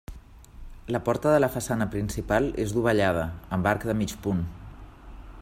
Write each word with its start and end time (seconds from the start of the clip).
La 0.95 1.01
porta 1.09 1.33
de 1.33 1.41
la 1.43 1.49
façana 1.57 1.87
principal 1.97 2.49
és 2.65 2.73
dovellada, 2.79 3.27
amb 3.59 3.71
arc 3.75 3.87
de 3.93 3.97
mig 4.01 4.17
punt. 4.27 4.43